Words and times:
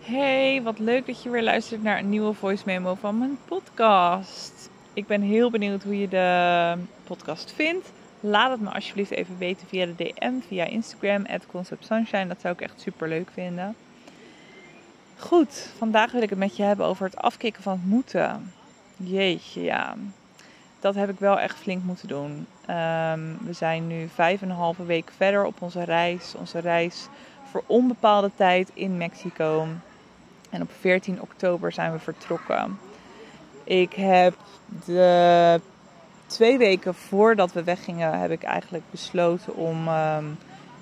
Hey, 0.00 0.62
wat 0.62 0.78
leuk 0.78 1.06
dat 1.06 1.22
je 1.22 1.30
weer 1.30 1.42
luistert 1.42 1.82
naar 1.82 1.98
een 1.98 2.08
nieuwe 2.08 2.32
voice 2.32 2.62
memo 2.66 2.94
van 2.94 3.18
mijn 3.18 3.38
podcast. 3.44 4.70
Ik 4.92 5.06
ben 5.06 5.22
heel 5.22 5.50
benieuwd 5.50 5.82
hoe 5.82 6.00
je 6.00 6.08
de 6.08 6.74
podcast 7.04 7.52
vindt. 7.52 7.92
Laat 8.20 8.50
het 8.50 8.60
me 8.60 8.70
alsjeblieft 8.70 9.10
even 9.10 9.38
weten 9.38 9.66
via 9.66 9.86
de 9.86 9.94
DM, 9.96 10.32
via 10.48 10.64
Instagram, 10.64 11.26
Concept 11.46 11.86
Sunshine. 11.86 12.26
Dat 12.26 12.40
zou 12.40 12.54
ik 12.54 12.60
echt 12.60 12.80
super 12.80 13.08
leuk 13.08 13.28
vinden. 13.32 13.76
Goed, 15.16 15.70
vandaag 15.78 16.12
wil 16.12 16.22
ik 16.22 16.30
het 16.30 16.38
met 16.38 16.56
je 16.56 16.62
hebben 16.62 16.86
over 16.86 17.04
het 17.04 17.16
afkicken 17.16 17.62
van 17.62 17.72
het 17.72 17.86
moeten. 17.86 18.52
Jeetje, 18.96 19.62
ja. 19.62 19.94
Dat 20.80 20.94
heb 20.94 21.08
ik 21.08 21.18
wel 21.18 21.38
echt 21.38 21.58
flink 21.58 21.82
moeten 21.82 22.08
doen. 22.08 22.46
Ehm, 22.66 23.20
we 23.40 23.52
zijn 23.52 23.86
nu 23.86 24.08
vijf 24.08 24.42
en 24.42 24.50
een 24.50 24.56
halve 24.56 24.84
week 24.84 25.10
verder 25.16 25.44
op 25.44 25.62
onze 25.62 25.84
reis. 25.84 26.34
Onze 26.38 26.58
reis 26.58 27.08
voor 27.50 27.64
onbepaalde 27.66 28.30
tijd 28.36 28.70
in 28.74 28.96
Mexico. 28.96 29.66
En 30.50 30.62
op 30.62 30.70
14 30.80 31.20
oktober 31.20 31.72
zijn 31.72 31.92
we 31.92 31.98
vertrokken. 31.98 32.78
Ik 33.64 33.92
heb 33.92 34.34
de 34.84 35.60
twee 36.26 36.58
weken 36.58 36.94
voordat 36.94 37.52
we 37.52 37.64
weggingen, 37.64 38.18
heb 38.18 38.30
ik 38.30 38.42
eigenlijk 38.42 38.84
besloten 38.90 39.56
om 39.56 39.88
ehm, 39.88 40.24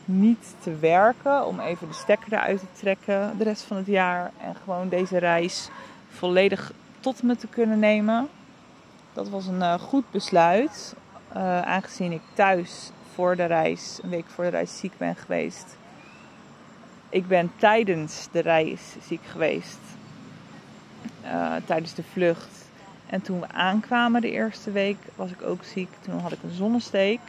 niet 0.05 0.55
te 0.63 0.77
werken. 0.77 1.47
Om 1.47 1.61
even 1.61 1.89
de 1.89 1.95
stekker 1.95 2.33
eruit 2.33 2.61
te 2.61 2.67
trekken 2.73 3.39
de 3.39 3.45
rest 3.45 3.63
van 3.63 3.77
het 3.77 3.87
jaar. 3.87 4.31
En 4.41 4.55
gewoon 4.65 4.89
deze 4.89 5.19
reis 5.19 5.69
volledig 6.09 6.73
tot 7.01 7.23
me 7.23 7.37
te 7.37 7.47
kunnen 7.47 7.79
nemen. 7.79 8.29
Dat 9.13 9.29
was 9.29 9.47
een 9.47 9.61
uh, 9.61 9.75
goed 9.75 10.11
besluit. 10.11 10.95
Uh, 11.37 11.61
aangezien 11.61 12.13
ik 12.13 12.23
thuis 12.33 12.91
voor 13.15 13.37
de 13.37 13.45
reis, 13.45 13.99
een 14.03 14.11
week 14.11 14.27
voor 14.27 14.45
de 14.45 14.51
reis 14.51 14.79
ziek 14.79 14.93
ben 14.99 15.17
geweest. 15.17 15.78
Ik 17.11 17.29
ben 17.29 17.51
tijdens 17.57 18.29
de 18.33 18.41
reis 18.41 18.81
ziek 19.07 19.25
geweest. 19.31 19.79
Uh, 21.25 21.53
tijdens 21.65 21.95
de 21.95 22.03
vlucht. 22.13 22.67
En 23.07 23.23
toen 23.23 23.41
we 23.41 23.49
aankwamen 23.49 24.21
de 24.21 24.31
eerste 24.31 24.71
week 24.71 24.97
was 25.15 25.31
ik 25.31 25.43
ook 25.43 25.65
ziek. 25.65 25.89
Toen 26.01 26.19
had 26.19 26.33
ik 26.33 26.43
een 26.43 26.55
zonnesteek. 26.55 27.21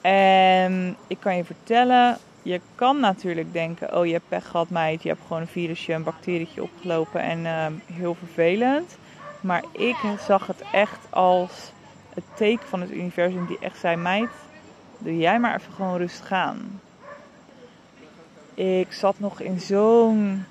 En 0.00 0.96
ik 1.06 1.16
kan 1.20 1.36
je 1.36 1.44
vertellen, 1.44 2.18
je 2.42 2.60
kan 2.74 3.00
natuurlijk 3.00 3.52
denken: 3.52 3.96
oh 3.96 4.06
je 4.06 4.12
hebt 4.12 4.28
pech 4.28 4.46
gehad, 4.46 4.70
meid. 4.70 5.02
Je 5.02 5.08
hebt 5.08 5.20
gewoon 5.22 5.42
een 5.42 5.48
virusje, 5.48 5.92
een 5.92 6.02
bacterietje 6.02 6.62
opgelopen 6.62 7.20
en 7.20 7.38
uh, 7.38 7.66
heel 7.92 8.14
vervelend. 8.14 8.96
Maar 9.40 9.64
ik 9.72 9.96
zag 10.26 10.46
het 10.46 10.62
echt 10.72 11.06
als 11.10 11.72
het 12.14 12.24
teken 12.34 12.68
van 12.68 12.80
het 12.80 12.90
universum 12.90 13.46
die 13.46 13.58
echt 13.58 13.78
zei: 13.78 13.96
meid, 13.96 14.30
doe 14.98 15.18
jij 15.18 15.40
maar 15.40 15.54
even 15.54 15.72
gewoon 15.72 15.96
rustig 15.96 16.32
aan. 16.32 16.80
Ik 18.60 18.92
zat 18.92 19.18
nog 19.18 19.40
in 19.40 19.60
zo'n 19.60 20.44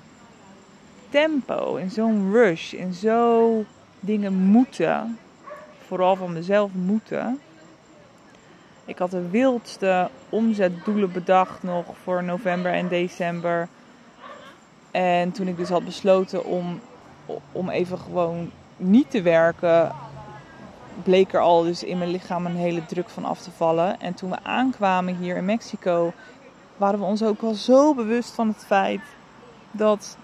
tempo, 1.08 1.76
in 1.76 1.90
zo'n 1.90 2.32
rush, 2.32 2.72
in 2.72 2.92
zo 2.92 3.64
dingen 4.00 4.32
moeten. 4.32 5.18
Vooral 5.86 6.16
van 6.16 6.32
mezelf 6.32 6.70
moeten. 6.72 7.40
Ik 8.84 8.98
had 8.98 9.10
de 9.10 9.28
wildste 9.28 10.08
omzetdoelen 10.28 11.12
bedacht 11.12 11.62
nog 11.62 11.86
voor 12.02 12.24
november 12.24 12.72
en 12.72 12.88
december. 12.88 13.68
En 14.90 15.32
toen 15.32 15.48
ik 15.48 15.56
dus 15.56 15.68
had 15.68 15.84
besloten 15.84 16.44
om, 16.44 16.80
om 17.52 17.68
even 17.68 17.98
gewoon 17.98 18.50
niet 18.76 19.10
te 19.10 19.22
werken, 19.22 19.92
bleek 21.02 21.32
er 21.32 21.40
al 21.40 21.62
dus 21.62 21.84
in 21.84 21.98
mijn 21.98 22.10
lichaam 22.10 22.46
een 22.46 22.56
hele 22.56 22.86
druk 22.86 23.08
van 23.08 23.24
af 23.24 23.40
te 23.40 23.50
vallen. 23.50 24.00
En 24.00 24.14
toen 24.14 24.30
we 24.30 24.38
aankwamen 24.42 25.16
hier 25.16 25.36
in 25.36 25.44
Mexico, 25.44 26.12
waren 26.80 26.98
we 26.98 27.04
ons 27.04 27.22
ook 27.22 27.40
wel 27.40 27.54
zo 27.54 27.94
bewust 27.94 28.30
van 28.30 28.48
het 28.48 28.64
feit 28.64 29.00
dat, 29.70 30.16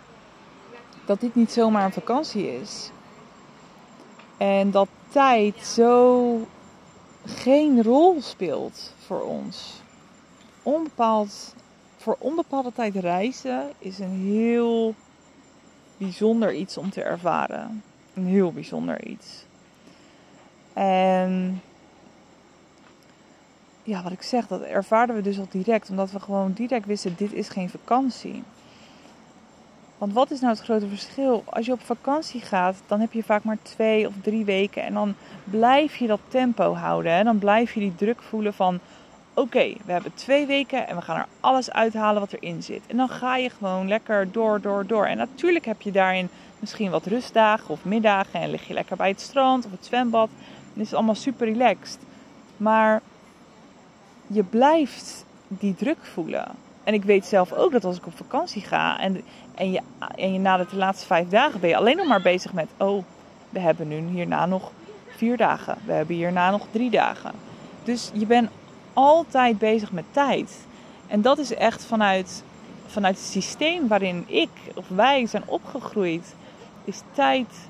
dat 1.04 1.20
dit 1.20 1.34
niet 1.34 1.52
zomaar 1.52 1.84
een 1.84 1.92
vakantie 1.92 2.60
is. 2.60 2.90
En 4.36 4.70
dat 4.70 4.88
tijd 5.08 5.58
zo 5.58 6.46
geen 7.24 7.82
rol 7.82 8.22
speelt 8.22 8.94
voor 9.06 9.20
ons. 9.22 9.80
Onbepaald, 10.62 11.54
voor 11.96 12.16
onbepaalde 12.18 12.72
tijd 12.72 12.94
reizen 12.94 13.70
is 13.78 13.98
een 13.98 14.20
heel 14.34 14.94
bijzonder 15.96 16.54
iets 16.54 16.76
om 16.76 16.90
te 16.90 17.02
ervaren. 17.02 17.82
Een 18.14 18.26
heel 18.26 18.52
bijzonder 18.52 19.06
iets. 19.06 19.44
En 20.72 21.62
ja, 23.86 24.02
wat 24.02 24.12
ik 24.12 24.22
zeg, 24.22 24.46
dat 24.46 24.60
ervaarden 24.62 25.16
we 25.16 25.22
dus 25.22 25.38
al 25.38 25.46
direct. 25.50 25.90
Omdat 25.90 26.10
we 26.10 26.20
gewoon 26.20 26.52
direct 26.52 26.86
wisten, 26.86 27.14
dit 27.16 27.32
is 27.32 27.48
geen 27.48 27.70
vakantie. 27.70 28.42
Want 29.98 30.12
wat 30.12 30.30
is 30.30 30.40
nou 30.40 30.52
het 30.52 30.62
grote 30.62 30.88
verschil? 30.88 31.44
Als 31.46 31.66
je 31.66 31.72
op 31.72 31.80
vakantie 31.80 32.40
gaat, 32.40 32.76
dan 32.86 33.00
heb 33.00 33.12
je 33.12 33.22
vaak 33.22 33.44
maar 33.44 33.58
twee 33.62 34.06
of 34.06 34.12
drie 34.22 34.44
weken. 34.44 34.82
En 34.82 34.94
dan 34.94 35.14
blijf 35.44 35.96
je 35.96 36.06
dat 36.06 36.20
tempo 36.28 36.74
houden. 36.74 37.12
Hè? 37.12 37.24
Dan 37.24 37.38
blijf 37.38 37.74
je 37.74 37.80
die 37.80 37.94
druk 37.94 38.22
voelen 38.22 38.54
van... 38.54 38.78
Oké, 39.34 39.74
we 39.84 39.92
hebben 39.92 40.14
twee 40.14 40.46
weken 40.46 40.88
en 40.88 40.96
we 40.96 41.02
gaan 41.02 41.16
er 41.16 41.26
alles 41.40 41.70
uithalen 41.70 42.20
wat 42.20 42.32
erin 42.32 42.62
zit. 42.62 42.82
En 42.86 42.96
dan 42.96 43.08
ga 43.08 43.36
je 43.36 43.50
gewoon 43.50 43.88
lekker 43.88 44.32
door, 44.32 44.60
door, 44.60 44.86
door. 44.86 45.06
En 45.06 45.16
natuurlijk 45.16 45.64
heb 45.64 45.82
je 45.82 45.90
daarin 45.90 46.28
misschien 46.58 46.90
wat 46.90 47.06
rustdagen 47.06 47.68
of 47.68 47.84
middagen. 47.84 48.40
En 48.40 48.50
lig 48.50 48.66
je 48.68 48.74
lekker 48.74 48.96
bij 48.96 49.08
het 49.08 49.20
strand 49.20 49.64
of 49.64 49.70
het 49.70 49.84
zwembad. 49.84 50.28
Dan 50.72 50.82
is 50.82 50.86
het 50.86 50.94
allemaal 50.94 51.14
super 51.14 51.46
relaxed. 51.46 51.98
Maar 52.56 53.02
je 54.26 54.42
blijft 54.42 55.24
die 55.48 55.74
druk 55.74 55.98
voelen. 56.00 56.48
En 56.84 56.94
ik 56.94 57.04
weet 57.04 57.26
zelf 57.26 57.52
ook 57.52 57.72
dat 57.72 57.84
als 57.84 57.96
ik 57.96 58.06
op 58.06 58.16
vakantie 58.16 58.62
ga 58.62 59.00
en, 59.00 59.22
en, 59.54 59.70
je, 59.70 59.80
en 60.14 60.32
je 60.32 60.38
na 60.38 60.56
de 60.56 60.76
laatste 60.76 61.06
vijf 61.06 61.28
dagen 61.28 61.60
ben 61.60 61.68
je 61.68 61.76
alleen 61.76 61.96
nog 61.96 62.06
maar 62.06 62.22
bezig 62.22 62.52
met: 62.52 62.68
oh, 62.76 63.04
we 63.50 63.58
hebben 63.58 63.88
nu 63.88 64.06
hierna 64.08 64.46
nog 64.46 64.70
vier 65.16 65.36
dagen. 65.36 65.78
We 65.84 65.92
hebben 65.92 66.16
hierna 66.16 66.50
nog 66.50 66.66
drie 66.70 66.90
dagen. 66.90 67.32
Dus 67.84 68.10
je 68.12 68.26
bent 68.26 68.50
altijd 68.92 69.58
bezig 69.58 69.92
met 69.92 70.04
tijd. 70.10 70.66
En 71.06 71.22
dat 71.22 71.38
is 71.38 71.54
echt 71.54 71.84
vanuit, 71.84 72.42
vanuit 72.86 73.16
het 73.16 73.26
systeem 73.26 73.88
waarin 73.88 74.24
ik 74.26 74.50
of 74.74 74.88
wij 74.88 75.26
zijn 75.26 75.42
opgegroeid, 75.46 76.34
is 76.84 77.02
tijd 77.12 77.68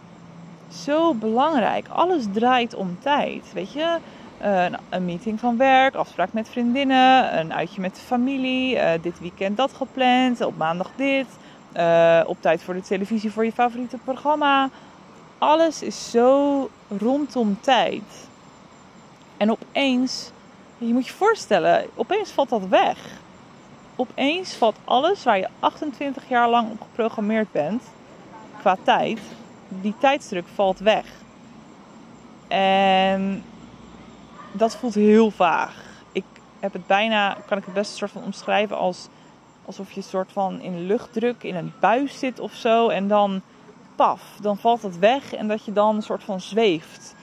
zo 0.72 1.15
belangrijk. 1.15 1.89
Alles 1.89 2.25
draait 2.33 2.75
om 2.75 2.99
tijd. 3.00 3.53
Weet 3.53 3.72
je, 3.72 3.97
een 4.41 5.04
meeting 5.04 5.41
van 5.41 5.56
werk, 5.56 5.94
afspraak 5.94 6.32
met 6.32 6.48
vriendinnen, 6.48 7.38
een 7.38 7.52
uitje 7.52 7.80
met 7.80 7.94
de 7.94 8.00
familie, 8.00 8.76
uh, 8.76 8.91
dit 9.02 9.20
weekend 9.20 9.56
dat 9.56 9.72
gepland, 9.72 10.41
op 10.41 10.56
maandag 10.56 10.91
dit, 10.97 11.26
uh, 11.76 12.20
op 12.26 12.36
tijd 12.41 12.62
voor 12.62 12.74
de 12.74 12.80
televisie 12.80 13.32
voor 13.32 13.44
je 13.44 13.52
favoriete 13.52 13.98
programma. 14.04 14.69
Alles 15.38 15.82
is 15.82 16.10
zo 16.10 16.70
rondom 16.98 17.58
tijd. 17.60 18.28
En 19.36 19.50
opeens, 19.50 20.30
je 20.78 20.92
moet 20.92 21.06
je 21.06 21.12
voorstellen, 21.12 21.86
opeens 21.94 22.30
valt 22.30 22.48
dat 22.48 22.68
weg. 22.68 22.98
Opeens 23.97 24.54
valt 24.54 24.76
alles 24.84 25.24
waar 25.24 25.38
je 25.38 25.48
28 25.60 26.28
jaar 26.28 26.48
lang 26.48 26.70
op 26.70 26.80
geprogrammeerd 26.80 27.53
bent, 27.53 27.82
qua 28.58 28.76
tijd, 28.82 29.20
die 29.68 29.94
tijdsdruk 29.98 30.47
valt 30.54 30.78
weg. 30.78 31.06
En 32.48 33.44
dat 34.56 34.77
voelt 34.77 34.94
heel 34.94 35.31
vaag. 35.31 35.75
Ik 36.12 36.25
heb 36.59 36.72
het 36.72 36.87
bijna, 36.87 37.37
kan 37.47 37.59
ik 37.59 37.65
het 37.65 37.75
best 37.75 37.97
soort 37.97 38.11
van 38.11 38.22
omschrijven 38.22 38.77
als 38.77 39.09
alsof 39.65 39.91
je 39.91 39.97
een 39.97 40.06
soort 40.06 40.33
van 40.33 40.61
in 40.61 40.87
luchtdruk 40.87 41.43
in 41.43 41.55
een 41.56 41.72
buis 41.81 42.19
zit 42.19 42.41
of 42.41 42.53
zo. 42.53 42.89
En 42.89 43.09
dan 43.09 43.43
paf, 43.97 44.22
dan 44.41 44.56
valt 44.56 44.83
het 44.83 44.99
weg 44.99 45.34
en 45.34 45.49
dat 45.49 45.65
je 45.65 45.72
dan 45.72 45.97
een 45.97 46.03
soort 46.03 46.25
van 46.25 46.41
zweeft. 46.41 47.15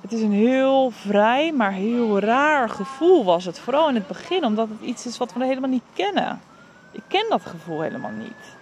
Het 0.00 0.12
is 0.12 0.20
een 0.20 0.32
heel 0.32 0.90
vrij, 0.90 1.52
maar 1.52 1.72
heel 1.72 2.18
raar 2.18 2.68
gevoel 2.68 3.24
was 3.24 3.44
het. 3.44 3.58
Vooral 3.58 3.88
in 3.88 3.94
het 3.94 4.06
begin, 4.06 4.44
omdat 4.44 4.68
het 4.68 4.80
iets 4.80 5.06
is 5.06 5.18
wat 5.18 5.32
we 5.32 5.44
helemaal 5.44 5.70
niet 5.70 5.84
kennen. 5.92 6.40
Ik 6.90 7.02
ken 7.08 7.26
dat 7.28 7.42
gevoel 7.42 7.80
helemaal 7.80 8.10
niet. 8.10 8.56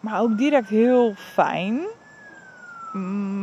Maar 0.00 0.20
ook 0.20 0.38
direct 0.38 0.68
heel 0.68 1.14
fijn. 1.16 1.80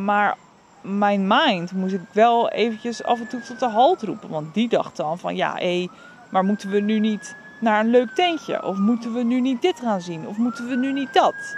Maar 0.03 0.37
mijn 0.81 1.27
mind 1.27 1.71
moest 1.71 1.93
ik 1.93 2.01
wel 2.11 2.49
eventjes 2.49 3.03
af 3.03 3.19
en 3.19 3.27
toe 3.27 3.41
tot 3.41 3.59
de 3.59 3.69
halt 3.69 4.01
roepen. 4.01 4.29
Want 4.29 4.53
die 4.53 4.69
dacht 4.69 4.97
dan 4.97 5.19
van 5.19 5.35
ja, 5.35 5.55
hé, 5.55 5.89
maar 6.29 6.43
moeten 6.43 6.69
we 6.69 6.79
nu 6.79 6.99
niet 6.99 7.35
naar 7.59 7.79
een 7.79 7.89
leuk 7.89 8.09
tentje? 8.15 8.63
Of 8.63 8.77
moeten 8.77 9.13
we 9.13 9.23
nu 9.23 9.41
niet 9.41 9.61
dit 9.61 9.79
gaan 9.79 10.01
zien? 10.01 10.27
Of 10.27 10.37
moeten 10.37 10.67
we 10.67 10.75
nu 10.75 10.93
niet 10.93 11.13
dat? 11.13 11.57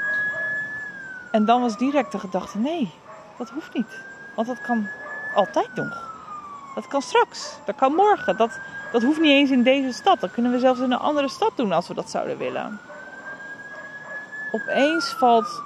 En 1.32 1.46
dan 1.46 1.62
was 1.62 1.78
direct 1.78 2.12
de 2.12 2.20
gedachte, 2.20 2.58
nee, 2.58 2.92
dat 3.38 3.50
hoeft 3.50 3.74
niet. 3.74 4.04
Want 4.36 4.48
dat 4.48 4.62
kan 4.62 4.88
altijd 5.36 5.76
nog. 5.76 6.12
Dat 6.76 6.88
kan 6.88 7.02
straks. 7.02 7.58
Dat 7.66 7.76
kan 7.76 7.94
morgen. 7.94 8.38
Dat, 8.38 8.60
dat 8.92 9.04
hoeft 9.04 9.20
niet 9.20 9.32
eens 9.32 9.50
in 9.50 9.64
deze 9.64 9.92
stad. 9.92 10.20
Dat 10.20 10.32
kunnen 10.32 10.52
we 10.52 10.60
zelfs 10.60 10.80
in 10.80 10.92
een 10.92 11.00
andere 11.00 11.30
stad 11.30 11.52
doen 11.56 11.72
als 11.72 11.88
we 11.88 11.94
dat 11.94 12.10
zouden 12.10 12.38
willen. 12.38 12.80
Opeens 14.52 15.10
valt 15.10 15.62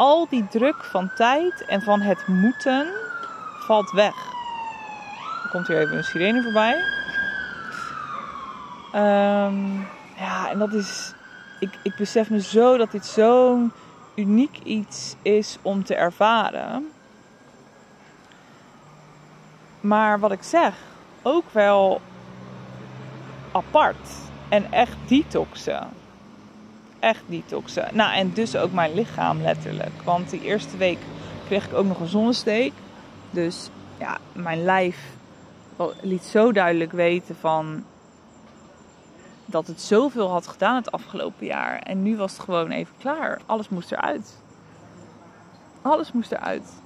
al 0.00 0.26
die 0.28 0.48
druk 0.48 0.84
van 0.84 1.10
tijd 1.14 1.64
en 1.64 1.82
van 1.82 2.00
het 2.00 2.26
moeten 2.26 2.86
valt 3.66 3.90
weg. 3.90 4.14
Er 5.44 5.50
komt 5.50 5.66
hier 5.66 5.78
even 5.80 5.96
een 5.96 6.04
sirene 6.04 6.42
voorbij. 6.42 6.74
Um, 8.94 9.88
ja, 10.16 10.50
en 10.50 10.58
dat 10.58 10.72
is, 10.72 11.12
ik, 11.58 11.78
ik 11.82 11.96
besef 11.96 12.30
me 12.30 12.40
zo 12.40 12.76
dat 12.76 12.90
dit 12.90 13.06
zo'n 13.06 13.72
uniek 14.14 14.58
iets 14.58 15.16
is 15.22 15.58
om 15.62 15.84
te 15.84 15.94
ervaren. 15.94 16.90
Maar 19.80 20.18
wat 20.18 20.32
ik 20.32 20.42
zeg, 20.42 20.74
ook 21.22 21.50
wel 21.52 22.00
apart. 23.52 24.08
En 24.48 24.72
echt 24.72 24.96
detoxen. 25.06 25.99
Echt 27.00 27.22
detoxen. 27.26 27.88
Nou, 27.92 28.14
en 28.14 28.32
dus 28.32 28.56
ook 28.56 28.72
mijn 28.72 28.94
lichaam 28.94 29.40
letterlijk. 29.42 30.02
Want 30.04 30.30
die 30.30 30.42
eerste 30.42 30.76
week 30.76 30.98
kreeg 31.46 31.66
ik 31.66 31.74
ook 31.74 31.86
nog 31.86 32.00
een 32.00 32.06
zonnesteek. 32.06 32.72
Dus 33.30 33.70
ja, 33.98 34.18
mijn 34.32 34.64
lijf 34.64 34.98
liet 36.00 36.24
zo 36.24 36.52
duidelijk 36.52 36.92
weten 36.92 37.36
van 37.36 37.84
dat 39.44 39.66
het 39.66 39.80
zoveel 39.80 40.30
had 40.30 40.46
gedaan 40.46 40.74
het 40.74 40.92
afgelopen 40.92 41.46
jaar. 41.46 41.78
En 41.78 42.02
nu 42.02 42.16
was 42.16 42.32
het 42.32 42.40
gewoon 42.40 42.70
even 42.70 42.94
klaar. 42.98 43.40
Alles 43.46 43.68
moest 43.68 43.92
eruit. 43.92 44.42
Alles 45.82 46.12
moest 46.12 46.32
eruit. 46.32 46.82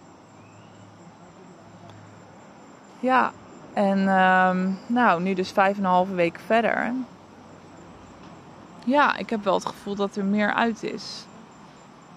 Ja, 3.01 3.33
en 3.73 4.09
ehm, 4.09 4.71
nou, 4.87 5.23
nu 5.23 5.35
dus 5.35 5.51
vijf 5.51 5.77
en 5.77 5.85
een 5.85 5.91
halve 5.91 6.15
week 6.15 6.41
verder. 6.47 6.93
Ja, 8.85 9.17
ik 9.17 9.31
heb 9.31 9.45
wel 9.45 9.55
het 9.55 9.67
gevoel 9.67 9.95
dat 9.95 10.17
er 10.17 10.25
meer 10.25 10.53
uit 10.53 10.83
is. 10.83 11.27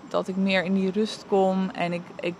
Dat 0.08 0.28
ik 0.28 0.36
meer 0.36 0.64
in 0.64 0.74
die 0.74 0.92
rust 0.92 1.26
kom 1.28 1.70
en 1.70 1.94
ik, 1.94 2.02
ik, 2.20 2.36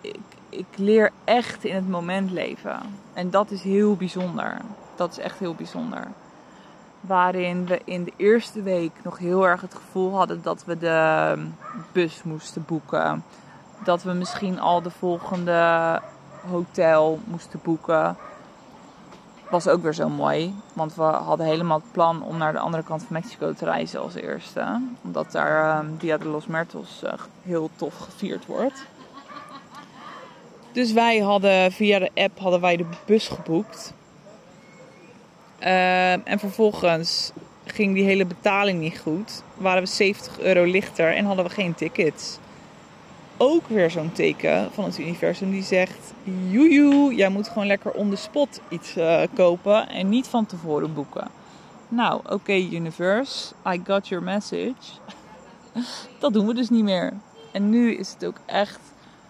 ik, 0.00 0.20
ik 0.48 0.66
leer 0.76 1.10
echt 1.24 1.64
in 1.64 1.74
het 1.74 1.88
moment 1.88 2.30
leven. 2.30 2.80
En 3.12 3.30
dat 3.30 3.50
is 3.50 3.62
heel 3.62 3.96
bijzonder. 3.96 4.56
Dat 4.94 5.10
is 5.10 5.18
echt 5.18 5.38
heel 5.38 5.54
bijzonder. 5.54 6.06
Waarin 7.00 7.66
we 7.66 7.80
in 7.84 8.04
de 8.04 8.12
eerste 8.16 8.62
week 8.62 8.92
nog 9.02 9.18
heel 9.18 9.46
erg 9.46 9.60
het 9.60 9.74
gevoel 9.74 10.16
hadden 10.16 10.42
dat 10.42 10.64
we 10.64 10.78
de 10.78 11.34
bus 11.92 12.22
moesten 12.22 12.64
boeken. 12.66 13.24
Dat 13.84 14.02
we 14.02 14.12
misschien 14.12 14.60
al 14.60 14.82
de 14.82 14.90
volgende 14.90 16.00
hotel 16.50 17.20
moesten 17.24 17.60
boeken. 17.62 18.16
Was 19.50 19.68
ook 19.68 19.82
weer 19.82 19.94
zo 19.94 20.08
mooi. 20.08 20.54
Want 20.72 20.94
we 20.94 21.02
hadden 21.02 21.46
helemaal 21.46 21.78
het 21.78 21.92
plan 21.92 22.22
om 22.22 22.36
naar 22.36 22.52
de 22.52 22.58
andere 22.58 22.82
kant 22.82 23.02
van 23.02 23.12
Mexico 23.12 23.52
te 23.52 23.64
reizen 23.64 24.00
als 24.00 24.14
eerste. 24.14 24.80
Omdat 25.02 25.32
daar 25.32 25.84
uh, 25.84 25.90
Dia 25.98 26.18
de 26.18 26.28
los 26.28 26.46
Muertos 26.46 27.00
uh, 27.04 27.12
heel 27.42 27.70
tof 27.76 27.96
gevierd 27.98 28.46
wordt. 28.46 28.86
Dus 30.72 30.92
wij 30.92 31.18
hadden 31.18 31.72
via 31.72 31.98
de 31.98 32.10
app 32.14 32.38
hadden 32.38 32.60
wij 32.60 32.76
de 32.76 32.86
bus 33.06 33.28
geboekt. 33.28 33.92
Uh, 35.60 36.28
en 36.28 36.38
vervolgens 36.38 37.32
ging 37.64 37.94
die 37.94 38.04
hele 38.04 38.26
betaling 38.26 38.80
niet 38.80 38.98
goed. 38.98 39.42
Waren 39.54 39.82
we 39.82 39.88
70 39.88 40.38
euro 40.38 40.64
lichter 40.64 41.16
en 41.16 41.24
hadden 41.24 41.44
we 41.44 41.50
geen 41.50 41.74
tickets. 41.74 42.38
Ook 43.42 43.66
weer 43.66 43.90
zo'n 43.90 44.12
teken 44.12 44.72
van 44.72 44.84
het 44.84 44.98
universum 44.98 45.50
die 45.50 45.62
zegt: 45.62 46.12
Joejoe, 46.50 47.14
jij 47.14 47.28
moet 47.28 47.48
gewoon 47.48 47.66
lekker 47.66 47.92
on 47.92 48.10
the 48.10 48.16
spot 48.16 48.60
iets 48.68 48.96
uh, 48.96 49.22
kopen 49.34 49.88
en 49.88 50.08
niet 50.08 50.26
van 50.26 50.46
tevoren 50.46 50.94
boeken. 50.94 51.28
Nou, 51.88 52.20
oké, 52.28 52.52
universe, 52.52 53.54
I 53.66 53.80
got 53.84 54.08
your 54.08 54.24
message. 54.24 54.74
Dat 56.20 56.32
doen 56.32 56.46
we 56.46 56.54
dus 56.54 56.70
niet 56.70 56.84
meer. 56.84 57.12
En 57.52 57.70
nu 57.70 57.94
is 57.94 58.12
het 58.12 58.24
ook 58.24 58.40
echt: 58.46 58.80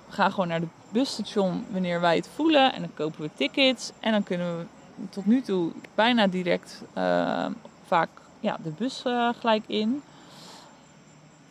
we 0.07 0.13
gaan 0.13 0.31
gewoon 0.31 0.49
naar 0.49 0.61
de 0.61 0.69
busstation 0.93 1.65
wanneer 1.71 2.01
wij 2.01 2.17
het 2.17 2.29
voelen 2.35 2.73
en 2.73 2.81
dan 2.81 2.95
kopen 2.95 3.21
we 3.21 3.31
tickets 3.35 3.93
en 4.01 4.13
dan 4.13 4.23
kunnen 4.23 4.59
we 4.59 4.65
tot 5.11 5.27
nu 5.27 5.41
toe 5.43 5.73
bijna 5.95 6.27
direct 6.27 6.83
uh, 6.99 7.47
vaak 7.87 8.09
ja, 8.41 8.57
de 8.63 8.71
bus 8.71 9.03
uh, 9.07 9.29
gelijk 9.39 9.65
in. 9.67 10.03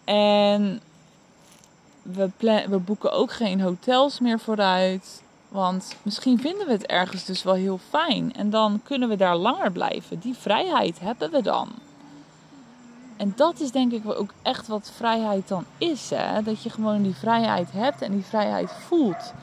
En 0.04 0.82
we, 2.14 2.30
we 2.70 2.78
boeken 2.78 3.12
ook 3.12 3.32
geen 3.32 3.62
hotels 3.62 4.20
meer 4.20 4.40
vooruit. 4.40 5.24
Want 5.50 5.96
misschien 6.02 6.40
vinden 6.40 6.66
we 6.66 6.72
het 6.72 6.86
ergens 6.86 7.26
dus 7.26 7.44
wel 7.44 7.54
heel 7.54 7.80
fijn. 7.90 8.34
En 8.34 8.50
dan 8.50 8.82
kunnen 8.84 9.10
we 9.10 9.16
daar 9.16 9.36
langer 9.36 9.72
blijven. 9.72 10.20
Die 10.20 10.36
vrijheid 10.36 11.00
hebben 11.00 11.32
we 11.32 11.42
dan. 11.42 11.70
En 13.18 13.34
dat 13.36 13.60
is 13.60 13.72
denk 13.72 13.92
ik 13.92 14.02
ook 14.06 14.34
echt 14.42 14.68
wat 14.68 14.92
vrijheid 14.96 15.48
dan 15.48 15.66
is. 15.78 16.10
Hè? 16.10 16.44
Dat 16.44 16.64
je 16.64 16.70
gewoon 16.70 17.02
die 17.02 17.16
vrijheid 17.16 17.72
hebt 17.72 18.02
en 18.02 18.12
die 18.12 18.24
vrijheid 18.24 18.72
voelt. 18.88 19.34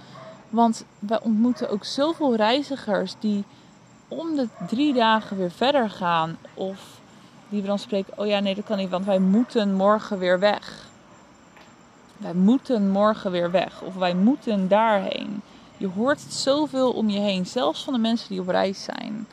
Want 0.49 0.85
wij 0.99 1.21
ontmoeten 1.21 1.71
ook 1.71 1.85
zoveel 1.85 2.35
reizigers 2.35 3.15
die 3.19 3.45
om 4.09 4.37
de 4.37 4.49
drie 4.67 4.93
dagen 4.93 5.37
weer 5.37 5.51
verder 5.51 5.91
gaan. 5.91 6.39
Of 6.55 7.01
die 7.49 7.61
we 7.61 7.67
dan 7.67 7.79
spreken, 7.79 8.19
oh 8.19 8.27
ja 8.27 8.41
nee 8.41 8.55
dat 8.55 8.65
kan 8.65 8.77
niet, 8.77 8.91
want 8.91 9.05
wij 9.05 9.19
moeten 9.19 9.75
morgen 9.75 10.19
weer 10.19 10.39
weg. 10.39 10.86
Wij 12.17 12.35
moeten 12.35 12.91
morgen 12.91 13.31
weer 13.31 13.51
weg. 13.51 13.83
Of 13.83 13.95
wij 13.95 14.15
moeten 14.15 14.69
daarheen. 14.69 15.43
Je 15.77 15.89
hoort 15.89 16.23
het 16.23 16.33
zoveel 16.33 16.93
om 16.93 17.09
je 17.09 17.21
heen. 17.21 17.47
Zelfs 17.47 17.85
van 17.85 17.93
de 17.93 17.99
mensen 17.99 18.29
die 18.29 18.41
op 18.41 18.49
reis 18.49 18.85
zijn. 18.85 19.27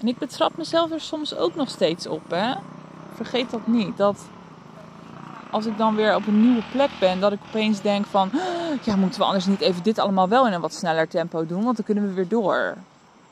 En 0.00 0.08
ik 0.08 0.18
betrap 0.18 0.56
mezelf 0.56 0.90
er 0.90 1.00
soms 1.00 1.36
ook 1.36 1.54
nog 1.54 1.70
steeds 1.70 2.06
op. 2.06 2.30
Hè? 2.30 2.54
Vergeet 3.14 3.50
dat 3.50 3.66
niet. 3.66 3.96
Dat 3.96 4.26
als 5.50 5.66
ik 5.66 5.78
dan 5.78 5.94
weer 5.94 6.14
op 6.14 6.26
een 6.26 6.40
nieuwe 6.40 6.62
plek 6.72 6.90
ben, 7.00 7.20
dat 7.20 7.32
ik 7.32 7.38
opeens 7.48 7.80
denk 7.80 8.06
van... 8.06 8.30
Ja, 8.82 8.96
moeten 8.96 9.20
we 9.20 9.26
anders 9.26 9.46
niet 9.46 9.60
even 9.60 9.82
dit 9.82 9.98
allemaal 9.98 10.28
wel 10.28 10.46
in 10.46 10.52
een 10.52 10.60
wat 10.60 10.74
sneller 10.74 11.08
tempo 11.08 11.46
doen? 11.46 11.64
Want 11.64 11.76
dan 11.76 11.84
kunnen 11.84 12.06
we 12.06 12.12
weer 12.12 12.28
door. 12.28 12.76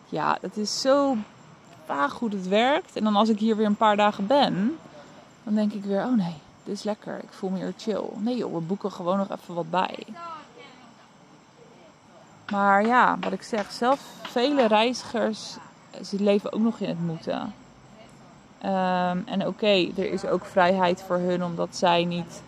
Ja, 0.09 0.39
het 0.41 0.57
is 0.57 0.81
zo 0.81 1.17
vaag 1.87 2.19
hoe 2.19 2.31
het 2.31 2.49
werkt. 2.49 2.97
En 2.97 3.05
dan 3.05 3.17
als 3.17 3.29
ik 3.29 3.39
hier 3.39 3.57
weer 3.57 3.67
een 3.67 3.77
paar 3.77 3.97
dagen 3.97 4.27
ben, 4.27 4.79
dan 5.43 5.55
denk 5.55 5.73
ik 5.73 5.85
weer... 5.85 6.05
Oh 6.05 6.17
nee, 6.17 6.35
dit 6.65 6.75
is 6.75 6.83
lekker. 6.83 7.19
Ik 7.19 7.33
voel 7.33 7.51
me 7.51 7.57
hier 7.57 7.75
chill. 7.77 8.05
Nee 8.17 8.37
joh, 8.37 8.55
we 8.55 8.61
boeken 8.61 8.93
gewoon 8.93 9.19
nog 9.19 9.31
even 9.31 9.55
wat 9.55 9.71
bij. 9.71 10.07
Maar 12.51 12.87
ja, 12.87 13.17
wat 13.21 13.33
ik 13.33 13.43
zeg, 13.43 13.73
zelf 13.73 14.01
vele 14.23 14.67
reizigers, 14.67 15.57
ze 16.05 16.23
leven 16.23 16.53
ook 16.53 16.61
nog 16.61 16.79
in 16.79 16.89
het 16.89 17.07
moeten. 17.07 17.55
Um, 18.65 19.23
en 19.27 19.47
oké, 19.47 19.89
er 19.97 20.13
is 20.13 20.25
ook 20.25 20.45
vrijheid 20.45 21.03
voor 21.07 21.17
hun 21.17 21.45
omdat 21.45 21.77
zij 21.77 22.05
niet 22.05 22.43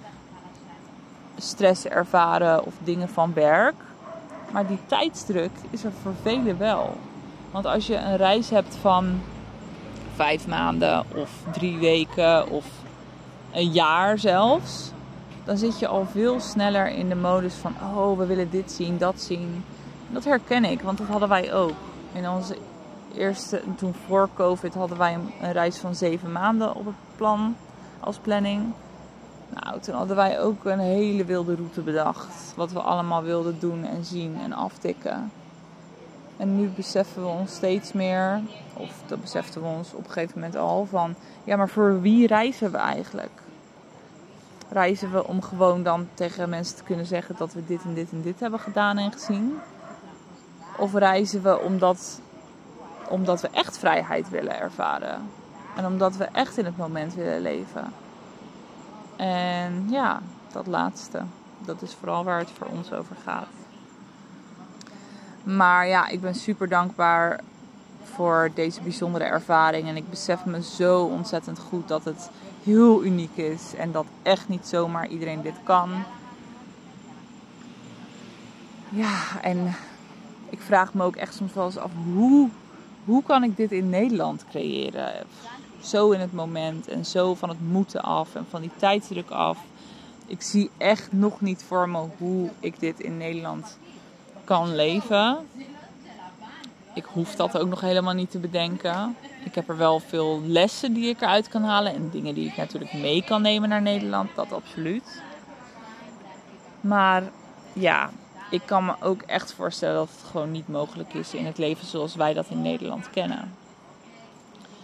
stress 1.39 1.85
ervaren 1.85 2.65
of 2.65 2.75
dingen 2.85 3.09
van 3.09 3.33
werk. 3.33 3.75
Maar 4.53 4.67
die 4.67 4.79
tijdsdruk 4.87 5.51
is 5.71 5.85
er 5.85 5.93
voor 6.03 6.15
velen 6.23 6.59
wel. 6.59 6.97
Want 7.51 7.67
als 7.67 7.87
je 7.87 7.97
een 7.97 8.17
reis 8.17 8.51
hebt 8.51 8.77
van 8.77 9.21
vijf 10.15 10.47
maanden 10.47 11.05
of 11.15 11.31
drie 11.53 11.79
weken 11.79 12.51
of 12.51 12.65
een 13.53 13.71
jaar 13.71 14.19
zelfs, 14.19 14.91
dan 15.45 15.57
zit 15.57 15.79
je 15.79 15.87
al 15.87 16.07
veel 16.11 16.41
sneller 16.41 16.89
in 16.89 17.09
de 17.09 17.15
modus 17.15 17.55
van: 17.55 17.75
oh, 17.83 18.19
we 18.19 18.27
willen 18.27 18.51
dit 18.51 18.73
zien, 18.73 18.99
dat 18.99 19.21
zien. 19.21 19.65
Dat 20.11 20.25
herken 20.25 20.65
ik, 20.65 20.81
want 20.81 20.99
dat 20.99 21.07
hadden 21.07 21.29
wij 21.29 21.55
ook. 21.55 21.75
In 22.13 22.29
onze 22.29 22.57
eerste, 23.15 23.63
toen 23.77 23.95
voor 24.07 24.29
COVID, 24.35 24.75
hadden 24.75 24.99
wij 24.99 25.19
een, 25.41 25.53
reis 25.53 25.77
van 25.77 25.95
zeven 25.95 26.33
maanden 26.33 26.75
op 26.75 26.87
het 26.87 26.95
plan 27.17 27.57
als 28.01 28.19
planning. 28.19 28.73
Nou, 29.49 29.81
toen 29.81 29.95
hadden 29.95 30.17
wij 30.17 30.41
ook 30.41 30.65
een 30.65 30.79
hele 30.79 31.25
wilde 31.25 31.55
route 31.55 31.81
bedacht. 31.81 32.53
Wat 32.57 32.73
we 32.73 32.81
allemaal 32.81 33.23
wilden 33.23 33.57
doen 33.61 33.85
en 33.85 34.05
zien 34.05 34.37
en 34.41 34.53
aftikken. 34.53 35.31
En 36.37 36.57
nu 36.57 36.69
beseffen 36.69 37.23
we 37.23 37.29
ons 37.29 37.55
steeds 37.55 37.93
meer, 37.93 38.41
of 38.75 39.03
dat 39.07 39.21
beseften 39.21 39.63
we 39.63 39.69
ons 39.69 39.93
op 39.93 40.05
een 40.05 40.11
gegeven 40.11 40.41
moment 40.41 40.57
al, 40.57 40.87
van 40.87 41.15
ja, 41.45 41.57
maar 41.57 41.69
voor 41.69 42.01
wie 42.01 42.27
reizen 42.27 42.71
we 42.71 42.79
eigenlijk? 42.79 43.43
Reizen 44.71 45.13
we 45.13 45.27
om 45.27 45.43
gewoon 45.43 45.83
dan 45.83 46.09
tegen 46.15 46.49
mensen 46.49 46.77
te 46.77 46.83
kunnen 46.83 47.07
zeggen 47.07 47.35
dat 47.39 47.53
we 47.53 47.65
dit 47.67 47.83
en 47.83 47.95
dit 47.95 48.11
en 48.11 48.23
dit 48.23 48.41
hebben 48.41 48.61
gedaan 48.61 48.99
en 48.99 49.13
gezien? 49.13 49.59
Of 50.79 50.95
reizen 50.95 51.43
we 51.43 51.61
omdat, 51.61 52.21
omdat 53.09 53.41
we 53.41 53.49
echt 53.49 53.79
vrijheid 53.79 54.29
willen 54.29 54.59
ervaren? 54.59 55.31
En 55.77 55.87
omdat 55.87 56.17
we 56.17 56.25
echt 56.25 56.59
in 56.59 56.65
het 56.65 56.77
moment 56.77 57.15
willen 57.15 57.41
leven? 57.41 57.93
En 59.17 59.87
ja, 59.91 60.21
dat 60.53 60.67
laatste. 60.67 61.23
Dat 61.59 61.83
is 61.83 61.95
vooral 61.95 62.25
waar 62.25 62.39
het 62.39 62.51
voor 62.51 62.67
ons 62.67 62.93
over 62.93 63.17
gaat. 63.25 63.66
Maar 65.47 65.89
ja, 65.89 66.09
ik 66.09 66.21
ben 66.21 66.35
super 66.35 66.69
dankbaar 66.69 67.41
voor 68.03 68.51
deze 68.55 68.81
bijzondere 68.81 69.25
ervaring. 69.25 69.89
En 69.89 69.97
ik 69.97 70.11
besef 70.11 70.45
me 70.45 70.63
zo 70.63 71.05
ontzettend 71.05 71.59
goed 71.59 71.89
dat 71.89 72.05
het 72.05 72.31
heel 72.63 73.05
uniek 73.05 73.37
is. 73.37 73.75
En 73.75 73.93
dat 73.93 74.07
echt 74.23 74.49
niet 74.49 74.67
zomaar 74.67 75.09
iedereen 75.09 75.43
dit 75.43 75.55
kan. 75.63 75.91
Ja, 78.89 79.43
en 79.43 79.75
ik 80.51 80.61
vraag 80.61 80.95
me 80.95 81.05
ook 81.05 81.17
echt 81.17 81.35
soms 81.35 81.53
wel 81.53 81.65
eens 81.65 81.77
af 81.77 81.91
hoe, 82.15 82.49
hoe 83.05 83.23
kan 83.23 83.43
ik 83.43 83.57
dit 83.57 83.73
in 83.73 83.91
Nederland 83.91 84.45
creëren? 84.51 85.27
Zo 85.81 86.11
in 86.11 86.21
het 86.21 86.33
moment 86.33 86.89
en 86.89 87.05
zo 87.05 87.35
van 87.35 87.49
het 87.49 87.71
moeten 87.71 88.03
af 88.03 88.35
en 88.35 88.47
van 88.51 88.61
die 88.61 88.71
tijdsdruk 88.77 89.31
af. 89.31 89.59
Ik 90.27 90.43
zie 90.43 90.71
echt 90.77 91.13
nog 91.13 91.41
niet 91.41 91.65
voor 91.67 91.89
me 91.89 92.05
hoe 92.19 92.51
ik 92.61 92.81
dit 92.81 93.01
in 93.01 93.17
Nederland 93.17 93.79
kan 94.47 94.75
leven. 94.75 95.49
Ik 96.95 97.05
hoef 97.05 97.35
dat 97.35 97.59
ook 97.59 97.69
nog 97.69 97.81
helemaal 97.81 98.15
niet 98.15 98.31
te 98.31 98.39
bedenken. 98.39 99.17
Ik 99.45 99.55
heb 99.55 99.69
er 99.69 99.77
wel 99.77 100.01
veel 100.01 100.41
lessen 100.45 100.93
die 100.93 101.09
ik 101.09 101.21
eruit 101.21 101.49
kan 101.49 101.63
halen 101.63 101.95
en 101.95 102.11
dingen 102.11 102.35
die 102.35 102.49
ik 102.49 102.57
natuurlijk 102.57 102.93
mee 102.93 103.25
kan 103.25 103.43
nemen 103.43 103.69
naar 103.69 103.83
Nederland, 103.83 104.31
dat 104.35 104.53
absoluut. 104.53 105.23
Maar 106.81 107.23
ja, 107.73 108.11
ik 108.51 108.63
kan 108.65 108.85
me 108.85 108.95
ook 109.01 109.23
echt 109.23 109.53
voorstellen 109.53 109.95
dat 109.95 110.11
het 110.11 110.31
gewoon 110.31 110.51
niet 110.51 110.69
mogelijk 110.69 111.15
is 111.15 111.35
in 111.35 111.47
het 111.47 111.59
leven 111.59 111.87
zoals 111.87 112.15
wij 112.15 112.35
dat 112.35 112.47
in 112.49 112.63
Nederland 112.63 113.11
kennen. 113.11 113.55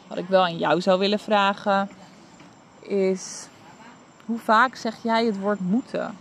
Wat 0.06 0.18
ik 0.18 0.28
wel 0.28 0.42
aan 0.42 0.58
jou 0.58 0.80
zou 0.80 0.98
willen 0.98 1.18
vragen 1.18 1.90
is: 2.80 3.46
hoe 4.24 4.38
vaak 4.38 4.74
zeg 4.74 5.02
jij 5.02 5.24
het 5.24 5.38
woord 5.38 5.60
moeten? 5.60 6.16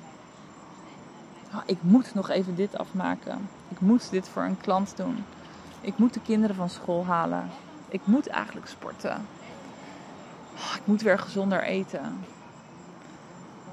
Oh, 1.53 1.61
ik 1.65 1.77
moet 1.81 2.13
nog 2.13 2.29
even 2.29 2.55
dit 2.55 2.77
afmaken. 2.77 3.49
Ik 3.67 3.79
moet 3.79 4.09
dit 4.09 4.29
voor 4.29 4.43
een 4.43 4.57
klant 4.57 4.97
doen. 4.97 5.23
Ik 5.81 5.97
moet 5.97 6.13
de 6.13 6.21
kinderen 6.21 6.55
van 6.55 6.69
school 6.69 7.05
halen. 7.05 7.49
Ik 7.87 8.01
moet 8.03 8.27
eigenlijk 8.27 8.67
sporten. 8.67 9.27
Oh, 10.55 10.75
ik 10.75 10.81
moet 10.85 11.01
weer 11.01 11.19
gezonder 11.19 11.63
eten. 11.63 12.25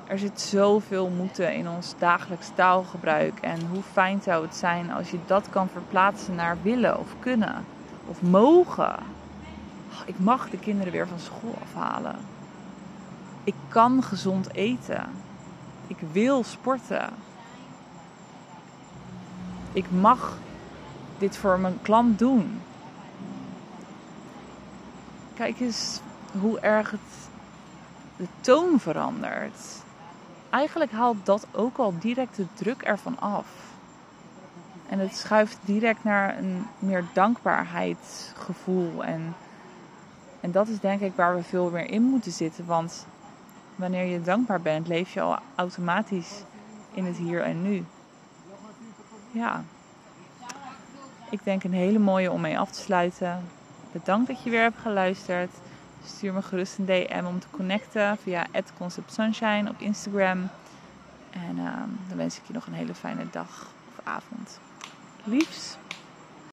Er 0.06 0.18
zit 0.18 0.40
zoveel 0.40 1.08
moeten 1.08 1.54
in 1.54 1.68
ons 1.68 1.94
dagelijks 1.98 2.50
taalgebruik. 2.54 3.38
En 3.40 3.66
hoe 3.66 3.82
fijn 3.82 4.22
zou 4.22 4.44
het 4.44 4.56
zijn 4.56 4.92
als 4.92 5.10
je 5.10 5.18
dat 5.26 5.50
kan 5.50 5.68
verplaatsen 5.68 6.34
naar 6.34 6.56
willen 6.62 6.98
of 6.98 7.14
kunnen 7.18 7.64
of 8.06 8.22
mogen. 8.22 8.96
Oh, 9.90 10.00
ik 10.06 10.18
mag 10.18 10.50
de 10.50 10.58
kinderen 10.58 10.92
weer 10.92 11.08
van 11.08 11.18
school 11.18 11.54
afhalen. 11.62 12.16
Ik 13.44 13.54
kan 13.68 14.02
gezond 14.02 14.54
eten. 14.54 15.04
Ik 15.86 15.98
wil 16.12 16.44
sporten. 16.44 17.27
Ik 19.72 19.90
mag 19.90 20.38
dit 21.18 21.36
voor 21.36 21.58
mijn 21.58 21.78
klant 21.82 22.18
doen. 22.18 22.60
Kijk 25.34 25.60
eens 25.60 26.00
hoe 26.40 26.60
erg 26.60 26.90
het 26.90 27.00
de 28.16 28.26
toon 28.40 28.80
verandert. 28.80 29.82
Eigenlijk 30.50 30.92
haalt 30.92 31.26
dat 31.26 31.46
ook 31.52 31.76
al 31.76 31.94
direct 31.98 32.36
de 32.36 32.46
druk 32.54 32.82
ervan 32.82 33.18
af. 33.18 33.46
En 34.88 34.98
het 34.98 35.16
schuift 35.16 35.58
direct 35.64 36.04
naar 36.04 36.38
een 36.38 36.66
meer 36.78 37.04
dankbaarheidsgevoel. 37.12 39.04
En, 39.04 39.34
en 40.40 40.50
dat 40.50 40.68
is 40.68 40.80
denk 40.80 41.00
ik 41.00 41.12
waar 41.14 41.34
we 41.34 41.42
veel 41.42 41.70
meer 41.70 41.90
in 41.90 42.02
moeten 42.02 42.32
zitten. 42.32 42.66
Want 42.66 43.06
wanneer 43.76 44.04
je 44.04 44.22
dankbaar 44.22 44.60
bent, 44.60 44.88
leef 44.88 45.12
je 45.12 45.20
al 45.20 45.38
automatisch 45.54 46.42
in 46.92 47.04
het 47.04 47.16
hier 47.16 47.42
en 47.42 47.62
nu. 47.62 47.84
Ja, 49.30 49.64
ik 51.30 51.44
denk 51.44 51.64
een 51.64 51.72
hele 51.72 51.98
mooie 51.98 52.32
om 52.32 52.40
mee 52.40 52.58
af 52.58 52.70
te 52.70 52.80
sluiten. 52.80 53.50
Bedankt 53.92 54.26
dat 54.26 54.42
je 54.42 54.50
weer 54.50 54.62
hebt 54.62 54.78
geluisterd. 54.78 55.50
Stuur 56.04 56.32
me 56.32 56.42
gerust 56.42 56.78
een 56.78 56.84
DM 56.84 57.24
om 57.26 57.38
te 57.40 57.50
connecten 57.50 58.18
via 58.18 58.46
@conceptsunshine 58.78 59.70
op 59.70 59.80
Instagram. 59.80 60.48
En 61.30 61.56
uh, 61.56 61.82
dan 62.08 62.16
wens 62.16 62.38
ik 62.38 62.46
je 62.46 62.52
nog 62.52 62.66
een 62.66 62.72
hele 62.72 62.94
fijne 62.94 63.30
dag 63.30 63.74
of 63.88 64.00
avond. 64.04 64.60
Liefs. 65.24 65.78